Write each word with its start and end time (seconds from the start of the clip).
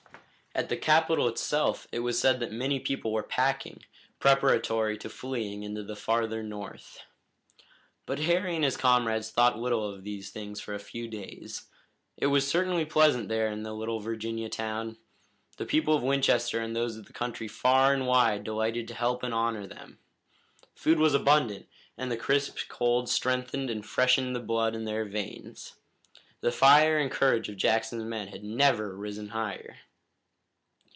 At 0.53 0.67
the 0.67 0.75
capital 0.75 1.29
itself 1.29 1.87
it 1.93 1.99
was 1.99 2.19
said 2.19 2.41
that 2.41 2.51
many 2.51 2.77
people 2.77 3.13
were 3.13 3.23
packing, 3.23 3.85
preparatory 4.19 4.97
to 4.97 5.07
fleeing 5.09 5.63
into 5.63 5.81
the 5.81 5.95
farther 5.95 6.43
North. 6.43 7.03
But 8.05 8.19
Harry 8.19 8.55
and 8.55 8.65
his 8.65 8.75
comrades 8.75 9.31
thought 9.31 9.57
little 9.57 9.87
of 9.89 10.03
these 10.03 10.29
things 10.29 10.59
for 10.59 10.73
a 10.73 10.77
few 10.79 11.07
days. 11.07 11.69
It 12.17 12.25
was 12.27 12.45
certainly 12.45 12.83
pleasant 12.83 13.29
there 13.29 13.47
in 13.49 13.63
the 13.63 13.71
little 13.73 14.01
Virginia 14.01 14.49
town. 14.49 14.97
The 15.55 15.65
people 15.65 15.95
of 15.95 16.03
Winchester 16.03 16.59
and 16.59 16.75
those 16.75 16.97
of 16.97 17.05
the 17.05 17.13
country 17.13 17.47
far 17.47 17.93
and 17.93 18.05
wide 18.05 18.43
delighted 18.43 18.89
to 18.89 18.93
help 18.93 19.23
and 19.23 19.33
honor 19.33 19.65
them. 19.65 19.99
Food 20.75 20.99
was 20.99 21.13
abundant 21.13 21.65
and 21.97 22.11
the 22.11 22.17
crisp 22.17 22.57
cold 22.67 23.07
strengthened 23.07 23.69
and 23.69 23.85
freshened 23.85 24.35
the 24.35 24.41
blood 24.41 24.75
in 24.75 24.83
their 24.83 25.05
veins. 25.05 25.75
The 26.41 26.51
fire 26.51 26.97
and 26.97 27.09
courage 27.09 27.47
of 27.47 27.55
Jackson's 27.55 28.03
men 28.03 28.27
had 28.27 28.43
never 28.43 28.93
risen 28.95 29.29
higher. 29.29 29.77